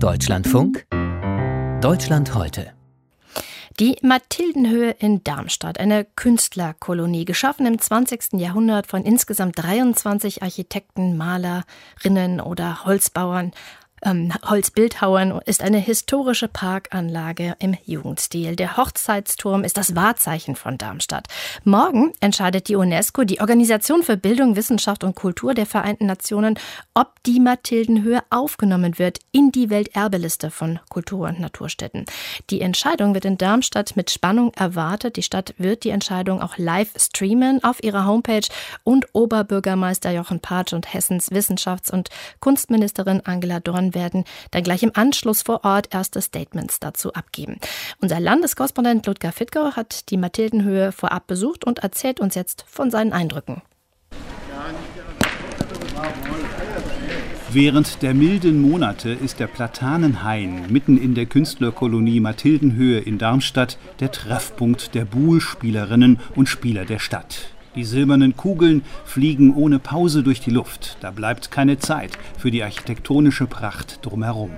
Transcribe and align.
Deutschlandfunk 0.00 0.86
Deutschland 1.80 2.32
heute 2.32 2.72
die 3.80 3.96
Mathildenhöhe 4.02 4.90
in 4.90 5.22
Darmstadt, 5.22 5.78
eine 5.78 6.04
Künstlerkolonie, 6.04 7.24
geschaffen 7.24 7.66
im 7.66 7.80
20. 7.80 8.34
Jahrhundert 8.34 8.86
von 8.86 9.04
insgesamt 9.04 9.58
23 9.58 10.42
Architekten, 10.42 11.16
Malerinnen 11.16 12.40
oder 12.40 12.84
Holzbauern 12.84 13.52
ähm, 14.02 14.32
Holzbildhauern 14.44 15.40
ist 15.44 15.62
eine 15.62 15.78
historische 15.78 16.48
Parkanlage 16.48 17.56
im 17.58 17.76
Jugendstil. 17.84 18.56
Der 18.56 18.76
Hochzeitsturm 18.76 19.64
ist 19.64 19.76
das 19.76 19.94
Wahrzeichen 19.94 20.56
von 20.56 20.78
Darmstadt. 20.78 21.28
Morgen 21.64 22.12
entscheidet 22.20 22.68
die 22.68 22.76
UNESCO, 22.76 23.24
die 23.24 23.40
Organisation 23.40 24.02
für 24.02 24.16
Bildung, 24.16 24.56
Wissenschaft 24.56 25.04
und 25.04 25.14
Kultur 25.14 25.54
der 25.54 25.66
Vereinten 25.66 26.06
Nationen, 26.06 26.58
ob 26.94 27.22
die 27.24 27.40
Mathildenhöhe 27.40 28.22
aufgenommen 28.30 28.98
wird 28.98 29.20
in 29.32 29.52
die 29.52 29.70
Welterbeliste 29.70 30.50
von 30.50 30.78
Kultur- 30.88 31.28
und 31.28 31.40
Naturstätten. 31.40 32.04
Die 32.50 32.60
Entscheidung 32.60 33.14
wird 33.14 33.24
in 33.24 33.38
Darmstadt 33.38 33.96
mit 33.96 34.10
Spannung 34.10 34.52
erwartet. 34.54 35.16
Die 35.16 35.22
Stadt 35.22 35.54
wird 35.58 35.84
die 35.84 35.90
Entscheidung 35.90 36.40
auch 36.40 36.58
live 36.58 36.92
streamen 36.96 37.62
auf 37.64 37.82
ihrer 37.82 38.06
Homepage 38.06 38.46
und 38.84 39.06
Oberbürgermeister 39.12 40.10
Jochen 40.10 40.40
Patsch 40.40 40.72
und 40.72 40.92
Hessens 40.92 41.30
Wissenschafts- 41.30 41.90
und 41.90 42.10
Kunstministerin 42.40 43.22
Angela 43.24 43.60
Dorn 43.60 43.87
werden 43.94 44.24
dann 44.50 44.62
gleich 44.62 44.82
im 44.82 44.92
Anschluss 44.94 45.42
vor 45.42 45.64
Ort 45.64 45.94
erste 45.94 46.20
Statements 46.20 46.80
dazu 46.80 47.12
abgeben. 47.12 47.58
Unser 48.00 48.20
Landeskorrespondent 48.20 49.06
Ludger 49.06 49.32
Fittgau 49.32 49.72
hat 49.76 50.10
die 50.10 50.16
Mathildenhöhe 50.16 50.92
vorab 50.92 51.26
besucht 51.26 51.64
und 51.64 51.80
erzählt 51.80 52.20
uns 52.20 52.34
jetzt 52.34 52.64
von 52.68 52.90
seinen 52.90 53.12
Eindrücken. 53.12 53.62
Während 57.50 58.02
der 58.02 58.12
milden 58.12 58.60
Monate 58.60 59.10
ist 59.10 59.40
der 59.40 59.46
Platanenhain 59.46 60.70
mitten 60.70 60.98
in 60.98 61.14
der 61.14 61.24
Künstlerkolonie 61.24 62.20
Mathildenhöhe 62.20 62.98
in 62.98 63.16
Darmstadt 63.16 63.78
der 64.00 64.12
Treffpunkt 64.12 64.94
der 64.94 65.06
Buhlspielerinnen 65.06 66.20
und 66.36 66.46
Spieler 66.46 66.84
der 66.84 66.98
Stadt. 66.98 67.57
Die 67.78 67.84
silbernen 67.84 68.36
Kugeln 68.36 68.82
fliegen 69.04 69.54
ohne 69.54 69.78
Pause 69.78 70.24
durch 70.24 70.40
die 70.40 70.50
Luft. 70.50 70.96
Da 71.00 71.12
bleibt 71.12 71.52
keine 71.52 71.78
Zeit 71.78 72.10
für 72.36 72.50
die 72.50 72.64
architektonische 72.64 73.46
Pracht 73.46 74.04
drumherum. 74.04 74.50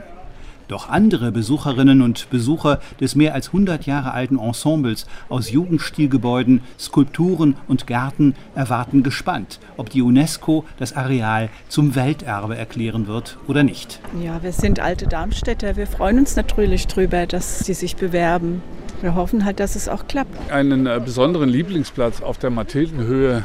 Doch 0.69 0.89
andere 0.89 1.31
Besucherinnen 1.31 2.01
und 2.01 2.31
Besucher 2.31 2.81
des 2.99 3.17
mehr 3.17 3.35
als 3.35 3.49
100 3.49 3.85
Jahre 3.85 4.13
alten 4.13 4.39
Ensembles 4.39 5.07
aus 5.29 5.51
Jugendstilgebäuden, 5.51 6.63
Skulpturen 6.79 7.57
und 7.69 7.87
Gärten 7.87 8.37
erwarten 8.55 9.03
gespannt, 9.03 9.61
ob 9.77 9.91
die 9.91 10.01
UNESCO 10.01 10.65
das 10.79 10.97
Areal 10.97 11.51
zum 11.69 11.97
Welterbe 11.97 12.57
erklären 12.57 13.07
wird 13.07 13.37
oder 13.47 13.65
nicht. 13.65 14.01
Ja, 14.25 14.43
wir 14.43 14.53
sind 14.53 14.81
alte 14.81 15.07
Darmstädter. 15.07 15.77
Wir 15.77 15.87
freuen 15.87 16.21
uns 16.21 16.37
natürlich 16.37 16.87
darüber, 16.87 17.27
dass 17.27 17.59
sie 17.59 17.75
sich 17.75 17.97
bewerben. 17.97 18.63
Wir 19.01 19.15
hoffen 19.15 19.45
halt, 19.45 19.61
dass 19.61 19.77
es 19.77 19.89
auch 19.89 20.07
klappt. 20.07 20.51
Einen 20.53 20.87
äh, 20.87 21.01
besonderen 21.03 21.49
Lieblingsplatz 21.49 22.21
auf 22.21 22.37
der 22.39 22.51
Mathildenhöhe 22.51 23.45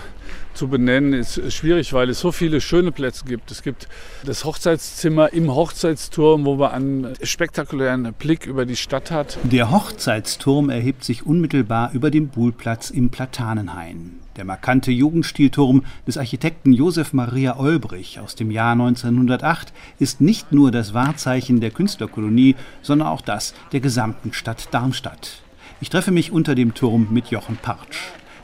zu 0.54 0.68
benennen, 0.68 1.14
ist 1.14 1.52
schwierig, 1.54 1.94
weil 1.94 2.10
es 2.10 2.20
so 2.20 2.32
viele 2.32 2.62
schöne 2.62 2.92
Plätze 2.92 3.26
gibt. 3.26 3.52
Es 3.52 3.62
gibt 3.62 3.88
das 4.26 4.46
Hochzeitszimmer 4.46 5.34
im 5.34 5.54
Hochzeitsturm, 5.54 6.46
wo 6.46 6.56
man 6.56 6.72
einen 6.72 7.14
spektakulären 7.22 8.14
Blick 8.14 8.46
über 8.46 8.66
die 8.66 8.76
Stadt 8.76 9.12
hat. 9.12 9.38
Der 9.44 9.72
Hochzeitsturm 9.72 10.70
erhebt 10.70 11.04
sich 11.04 11.26
unmittelbar 11.26 11.92
über 11.94 12.10
dem 12.10 12.30
Buhlplatz 12.30 12.90
im 12.90 13.10
Platanenhain. 13.10 14.20
Der 14.38 14.44
markante 14.44 14.92
Jugendstilturm 14.92 15.86
des 16.06 16.18
Architekten 16.18 16.74
Josef 16.74 17.14
Maria 17.14 17.58
Olbrich 17.58 18.20
aus 18.20 18.36
dem 18.36 18.52
Jahr 18.52 18.74
1908 18.74 19.72
ist 20.00 20.20
nicht 20.20 20.52
nur 20.52 20.72
das 20.72 20.94
Wahrzeichen 20.94 21.62
der 21.62 21.72
Künstlerkolonie, 21.72 22.56
sondern 22.82 23.08
auch 23.08 23.22
das 23.22 23.54
der 23.72 23.80
gesamten 23.80 24.34
Stadt 24.34 24.68
Darmstadt. 24.72 25.45
Ich 25.86 25.92
treffe 25.92 26.10
mich 26.10 26.32
unter 26.32 26.56
dem 26.56 26.74
Turm 26.74 27.10
mit 27.12 27.28
Jochen 27.28 27.58
Partsch. 27.58 28.00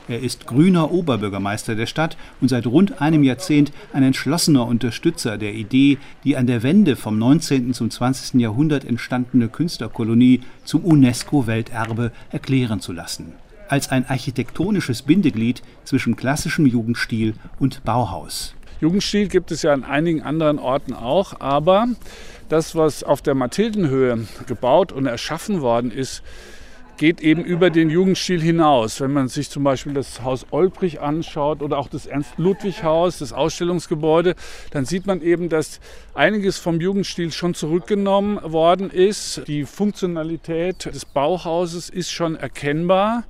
Er 0.06 0.20
ist 0.20 0.46
grüner 0.46 0.92
Oberbürgermeister 0.92 1.74
der 1.74 1.86
Stadt 1.86 2.16
und 2.40 2.46
seit 2.46 2.68
rund 2.68 3.00
einem 3.00 3.24
Jahrzehnt 3.24 3.72
ein 3.92 4.04
entschlossener 4.04 4.64
Unterstützer 4.64 5.38
der 5.38 5.52
Idee, 5.52 5.98
die 6.22 6.36
an 6.36 6.46
der 6.46 6.62
Wende 6.62 6.94
vom 6.94 7.18
19. 7.18 7.74
zum 7.74 7.90
20. 7.90 8.40
Jahrhundert 8.40 8.84
entstandene 8.84 9.48
Künstlerkolonie 9.48 10.42
zum 10.64 10.84
UNESCO-Welterbe 10.84 12.12
erklären 12.30 12.78
zu 12.78 12.92
lassen. 12.92 13.32
Als 13.66 13.90
ein 13.90 14.08
architektonisches 14.08 15.02
Bindeglied 15.02 15.62
zwischen 15.82 16.14
klassischem 16.14 16.66
Jugendstil 16.66 17.34
und 17.58 17.82
Bauhaus. 17.82 18.54
Jugendstil 18.80 19.26
gibt 19.26 19.50
es 19.50 19.62
ja 19.62 19.72
an 19.72 19.82
einigen 19.82 20.22
anderen 20.22 20.60
Orten 20.60 20.92
auch, 20.94 21.40
aber 21.40 21.88
das, 22.48 22.76
was 22.76 23.02
auf 23.02 23.20
der 23.20 23.34
Mathildenhöhe 23.34 24.28
gebaut 24.46 24.92
und 24.92 25.06
erschaffen 25.06 25.60
worden 25.60 25.90
ist, 25.90 26.22
geht 27.02 27.20
eben 27.20 27.44
über 27.44 27.70
den 27.70 27.90
Jugendstil 27.90 28.40
hinaus. 28.40 29.00
Wenn 29.00 29.12
man 29.12 29.26
sich 29.26 29.50
zum 29.50 29.64
Beispiel 29.64 29.92
das 29.92 30.22
Haus 30.22 30.46
Olbrich 30.52 31.00
anschaut 31.00 31.60
oder 31.60 31.76
auch 31.78 31.88
das 31.88 32.06
Ernst-Ludwig-Haus, 32.06 33.18
das 33.18 33.32
Ausstellungsgebäude, 33.32 34.36
dann 34.70 34.84
sieht 34.84 35.04
man 35.04 35.20
eben, 35.20 35.48
dass 35.48 35.80
einiges 36.14 36.58
vom 36.58 36.80
Jugendstil 36.80 37.32
schon 37.32 37.54
zurückgenommen 37.54 38.38
worden 38.44 38.88
ist. 38.88 39.42
Die 39.48 39.64
Funktionalität 39.64 40.84
des 40.94 41.04
Bauhauses 41.04 41.90
ist 41.90 42.12
schon 42.12 42.36
erkennbar. 42.36 43.24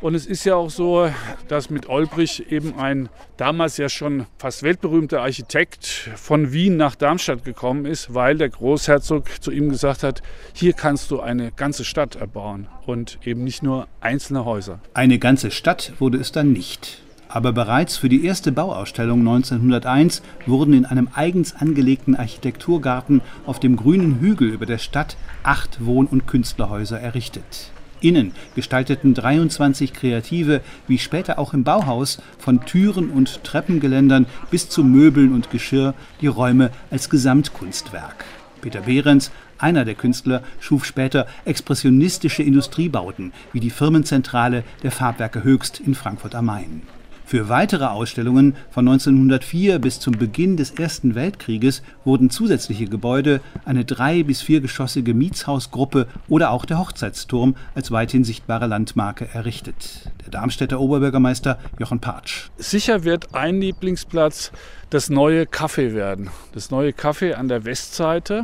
Und 0.00 0.14
es 0.14 0.24
ist 0.24 0.44
ja 0.44 0.54
auch 0.54 0.70
so, 0.70 1.10
dass 1.48 1.68
mit 1.68 1.88
Olbrich 1.90 2.50
eben 2.50 2.78
ein 2.78 3.10
damals 3.36 3.76
ja 3.76 3.90
schon 3.90 4.24
fast 4.38 4.62
weltberühmter 4.62 5.20
Architekt 5.20 6.10
von 6.16 6.52
Wien 6.52 6.78
nach 6.78 6.94
Darmstadt 6.94 7.44
gekommen 7.44 7.84
ist, 7.84 8.14
weil 8.14 8.38
der 8.38 8.48
Großherzog 8.48 9.42
zu 9.42 9.50
ihm 9.50 9.68
gesagt 9.68 10.02
hat, 10.02 10.22
hier 10.54 10.72
kannst 10.72 11.10
du 11.10 11.20
eine 11.20 11.52
ganze 11.52 11.84
Stadt 11.84 12.16
erbauen 12.16 12.66
und 12.86 13.18
eben 13.24 13.44
nicht 13.44 13.62
nur 13.62 13.88
einzelne 14.00 14.46
Häuser. 14.46 14.80
Eine 14.94 15.18
ganze 15.18 15.50
Stadt 15.50 15.92
wurde 15.98 16.16
es 16.16 16.32
dann 16.32 16.52
nicht. 16.52 17.02
Aber 17.28 17.52
bereits 17.52 17.98
für 17.98 18.08
die 18.08 18.24
erste 18.24 18.52
Bauausstellung 18.52 19.20
1901 19.20 20.22
wurden 20.46 20.72
in 20.72 20.86
einem 20.86 21.08
eigens 21.14 21.54
angelegten 21.54 22.16
Architekturgarten 22.16 23.20
auf 23.44 23.60
dem 23.60 23.76
grünen 23.76 24.18
Hügel 24.18 24.48
über 24.48 24.66
der 24.66 24.78
Stadt 24.78 25.18
acht 25.42 25.84
Wohn- 25.84 26.06
und 26.06 26.26
Künstlerhäuser 26.26 26.98
errichtet. 26.98 27.70
Innen 28.00 28.32
gestalteten 28.54 29.14
23 29.14 29.92
Kreative, 29.92 30.60
wie 30.88 30.98
später 30.98 31.38
auch 31.38 31.54
im 31.54 31.64
Bauhaus, 31.64 32.22
von 32.38 32.64
Türen 32.64 33.10
und 33.10 33.44
Treppengeländern 33.44 34.26
bis 34.50 34.68
zu 34.68 34.84
Möbeln 34.84 35.32
und 35.34 35.50
Geschirr 35.50 35.94
die 36.20 36.26
Räume 36.26 36.70
als 36.90 37.10
Gesamtkunstwerk. 37.10 38.24
Peter 38.60 38.82
Behrens, 38.82 39.30
einer 39.58 39.84
der 39.84 39.94
Künstler, 39.94 40.42
schuf 40.58 40.84
später 40.84 41.26
expressionistische 41.44 42.42
Industriebauten 42.42 43.32
wie 43.52 43.60
die 43.60 43.70
Firmenzentrale 43.70 44.64
der 44.82 44.90
Farbwerke 44.90 45.44
Höchst 45.44 45.80
in 45.80 45.94
Frankfurt 45.94 46.34
am 46.34 46.46
Main. 46.46 46.82
Für 47.30 47.48
weitere 47.48 47.84
Ausstellungen 47.84 48.56
von 48.72 48.88
1904 48.88 49.78
bis 49.78 50.00
zum 50.00 50.18
Beginn 50.18 50.56
des 50.56 50.72
Ersten 50.72 51.14
Weltkrieges 51.14 51.80
wurden 52.04 52.28
zusätzliche 52.28 52.86
Gebäude, 52.86 53.40
eine 53.64 53.84
drei- 53.84 54.24
bis 54.24 54.42
viergeschossige 54.42 55.14
Mietshausgruppe 55.14 56.08
oder 56.28 56.50
auch 56.50 56.64
der 56.64 56.80
Hochzeitsturm 56.80 57.54
als 57.76 57.92
weithin 57.92 58.24
sichtbare 58.24 58.66
Landmarke 58.66 59.28
errichtet. 59.32 60.10
Der 60.24 60.32
Darmstädter 60.32 60.80
Oberbürgermeister 60.80 61.60
Jochen 61.78 62.00
Patsch. 62.00 62.48
Sicher 62.56 63.04
wird 63.04 63.32
ein 63.32 63.60
Lieblingsplatz 63.60 64.50
das 64.90 65.08
neue 65.08 65.44
Café 65.44 65.94
werden. 65.94 66.30
Das 66.52 66.72
neue 66.72 66.90
Café 66.90 67.34
an 67.34 67.46
der 67.46 67.64
Westseite, 67.64 68.42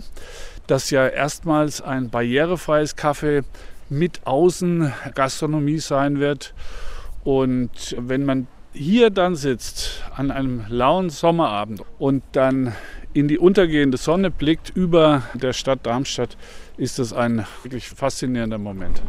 das 0.69 0.91
ja 0.91 1.09
erstmals 1.09 1.83
ein 1.83 2.09
barrierefreies 2.09 2.97
Café 2.97 3.43
mit 3.89 4.25
Außengastronomie 4.29 5.81
sein 5.81 6.21
wird. 6.21 6.55
Und 7.25 7.97
wenn 7.99 8.25
man 8.25 8.47
hier 8.77 9.11
dann 9.11 9.37
sitzt 9.37 10.03
an 10.15 10.31
einem 10.31 10.65
lauen 10.69 11.11
Sommerabend 11.11 11.83
und 11.99 12.23
dann 12.33 12.73
in 13.15 13.29
die 13.29 13.39
untergehende 13.39 13.97
Sonne 13.97 14.31
blickt 14.31 14.71
über 14.75 15.23
der 15.35 15.55
Stadt 15.55 15.81
Darmstadt, 15.85 16.37
ist 16.77 16.99
das 16.99 17.13
ein 17.13 17.47
wirklich 17.63 17.89
faszinierender 17.89 18.59
Moment. 18.59 19.03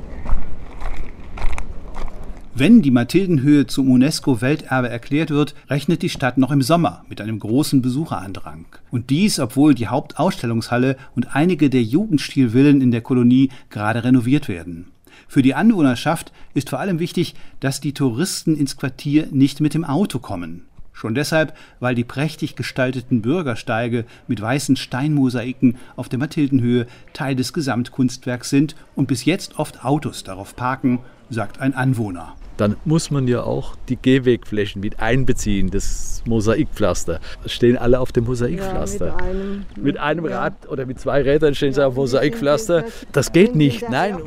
Wenn 2.56 2.82
die 2.82 2.90
Mathildenhöhe 2.90 3.68
zum 3.68 3.92
UNESCO-Welterbe 3.92 4.90
erklärt 4.90 5.30
wird, 5.30 5.54
rechnet 5.70 6.02
die 6.02 6.10
Stadt 6.10 6.40
noch 6.40 6.50
im 6.50 6.64
Sommer 6.64 7.06
mit 7.08 7.22
einem 7.22 7.38
großen 7.38 7.84
Besucherandrang. 7.84 8.66
Und 8.90 9.12
dies, 9.12 9.40
obwohl 9.40 9.76
die 9.76 9.88
Hauptausstellungshalle 9.88 10.98
und 11.16 11.36
einige 11.36 11.70
der 11.70 11.84
Jugendstilvillen 11.84 12.82
in 12.82 12.90
der 12.90 13.02
Kolonie 13.02 13.52
gerade 13.70 14.04
renoviert 14.04 14.48
werden. 14.48 14.88
Für 15.28 15.42
die 15.42 15.56
Anwohnerschaft 15.56 16.32
ist 16.54 16.70
vor 16.70 16.80
allem 16.80 17.00
wichtig, 17.00 17.36
dass 17.60 17.82
die 17.82 17.94
Touristen 17.94 18.56
ins 18.56 18.78
Quartier 18.78 19.28
nicht 19.32 19.60
mit 19.60 19.74
dem 19.74 19.84
Auto 19.84 20.20
kommen. 20.20 20.66
Schon 20.94 21.14
deshalb, 21.14 21.56
weil 21.80 21.94
die 21.94 22.04
prächtig 22.04 22.56
gestalteten 22.56 23.22
Bürgersteige 23.22 24.06
mit 24.28 24.42
weißen 24.42 24.76
Steinmosaiken 24.76 25.78
auf 25.96 26.10
der 26.10 26.18
Mathildenhöhe 26.18 26.88
Teil 27.14 27.36
des 27.36 27.54
Gesamtkunstwerks 27.54 28.50
sind 28.50 28.76
und 28.96 29.08
bis 29.08 29.26
jetzt 29.26 29.60
oft 29.60 29.86
Autos 29.86 30.24
darauf 30.24 30.56
parken 30.56 31.00
sagt 31.30 31.60
ein 31.60 31.76
Anwohner 31.76 32.36
dann 32.58 32.76
muss 32.86 33.12
man 33.12 33.28
ja 33.28 33.44
auch 33.44 33.76
die 33.88 33.96
Gehwegflächen 33.96 34.82
mit 34.82 35.00
einbeziehen, 35.00 35.70
das 35.70 36.24
Mosaikpflaster. 36.26 37.20
Stehen 37.46 37.78
alle 37.78 38.00
auf 38.00 38.12
dem 38.12 38.26
Mosaikpflaster. 38.26 39.08
Ja, 39.08 39.14
mit, 39.14 39.24
einem, 39.24 39.66
mit 39.76 39.98
einem 39.98 40.26
Rad 40.26 40.54
ja. 40.64 40.70
oder 40.70 40.86
mit 40.86 41.00
zwei 41.00 41.22
Rädern 41.22 41.56
stehen 41.56 41.74
sie 41.74 41.86
auf 41.86 41.94
dem 41.94 42.02
Mosaikpflaster. 42.02 42.86
Das 43.12 43.32
geht 43.32 43.56
nicht, 43.56 43.90
nein. 43.90 44.18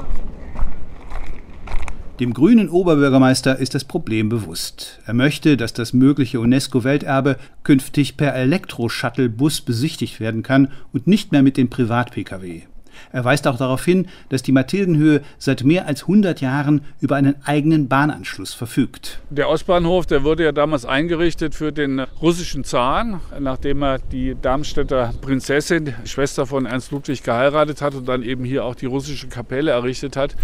Dem 2.21 2.35
grünen 2.35 2.69
Oberbürgermeister 2.69 3.59
ist 3.59 3.75
das 3.75 3.85
Problem 3.85 4.29
bewusst. 4.29 5.01
Er 5.07 5.15
möchte, 5.15 5.57
dass 5.57 5.73
das 5.73 5.95
mögliche 5.95 6.39
UNESCO-Welterbe 6.39 7.39
künftig 7.63 8.19
per 8.19 8.35
Elektro-Shuttle-Bus 8.35 9.63
besichtigt 9.63 10.21
werden 10.21 10.43
kann 10.43 10.69
und 10.93 11.07
nicht 11.07 11.33
mehr 11.33 11.43
mit 11.43 11.57
dem 11.57 11.71
Privat-Pkw. 11.71 12.65
Er 13.13 13.25
weist 13.25 13.47
auch 13.47 13.57
darauf 13.57 13.85
hin, 13.85 14.09
dass 14.29 14.43
die 14.43 14.53
Mathildenhöhe 14.53 15.23
seit 15.39 15.65
mehr 15.65 15.87
als 15.87 16.03
100 16.03 16.41
Jahren 16.41 16.83
über 17.01 17.17
einen 17.17 17.35
eigenen 17.45 17.89
Bahnanschluss 17.89 18.55
verfügt. 18.55 19.21
Der 19.31 19.49
Ostbahnhof, 19.49 20.07
der 20.07 20.25
wurde 20.25 20.45
ja 20.45 20.53
damals 20.53 20.85
eingerichtet 20.85 21.55
für 21.55 21.73
den 21.73 22.01
russischen 22.01 22.65
Zahn, 22.65 23.21
nachdem 23.39 23.83
er 23.83 23.99
die 23.99 24.37
Darmstädter 24.41 25.13
Prinzessin, 25.21 25.95
Schwester 26.05 26.47
von 26.47 26.67
Ernst 26.67 26.91
Ludwig, 26.93 27.23
geheiratet 27.23 27.83
hat 27.83 27.95
und 27.95 28.09
dann 28.09 28.23
eben 28.23 28.45
hier 28.45 28.65
auch 28.65 28.75
die 28.75 28.87
russische 28.87 29.29
Kapelle 29.29 29.71
errichtet 29.71 30.17
hat. 30.17 30.37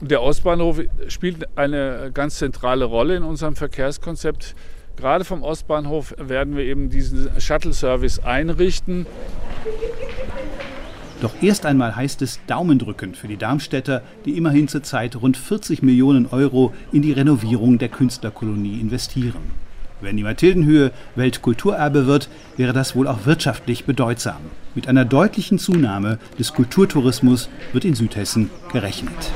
Der 0.00 0.22
Ostbahnhof 0.22 0.80
spielt 1.08 1.48
eine 1.56 2.10
ganz 2.14 2.38
zentrale 2.38 2.84
Rolle 2.84 3.16
in 3.16 3.22
unserem 3.22 3.56
Verkehrskonzept. 3.56 4.54
Gerade 4.96 5.24
vom 5.24 5.42
Ostbahnhof 5.42 6.14
werden 6.18 6.56
wir 6.56 6.64
eben 6.64 6.90
diesen 6.90 7.28
Shuttle-Service 7.40 8.18
einrichten. 8.20 9.06
Doch 11.20 11.32
erst 11.42 11.66
einmal 11.66 11.96
heißt 11.96 12.22
es 12.22 12.38
Daumendrücken 12.46 13.14
für 13.14 13.26
die 13.26 13.36
Darmstädter, 13.36 14.02
die 14.24 14.36
immerhin 14.36 14.68
zurzeit 14.68 15.16
rund 15.16 15.36
40 15.36 15.82
Millionen 15.82 16.26
Euro 16.26 16.72
in 16.92 17.02
die 17.02 17.12
Renovierung 17.12 17.78
der 17.78 17.88
Künstlerkolonie 17.88 18.80
investieren. 18.80 19.68
Wenn 20.00 20.16
die 20.16 20.22
Mathildenhöhe 20.22 20.92
Weltkulturerbe 21.16 22.06
wird, 22.06 22.28
wäre 22.56 22.72
das 22.72 22.94
wohl 22.94 23.08
auch 23.08 23.26
wirtschaftlich 23.26 23.84
bedeutsam. 23.84 24.36
Mit 24.76 24.86
einer 24.86 25.04
deutlichen 25.04 25.58
Zunahme 25.58 26.20
des 26.38 26.52
Kulturtourismus 26.52 27.48
wird 27.72 27.84
in 27.84 27.94
Südhessen 27.94 28.48
gerechnet. 28.72 29.32